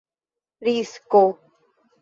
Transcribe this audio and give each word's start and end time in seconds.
risko 0.65 1.23